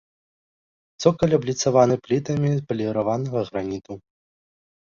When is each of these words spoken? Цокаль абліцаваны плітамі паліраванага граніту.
Цокаль 1.03 1.35
абліцаваны 1.37 1.95
плітамі 2.07 2.49
паліраванага 2.73 3.39
граніту. 3.51 3.93